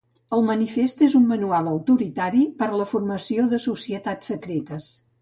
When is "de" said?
3.55-3.63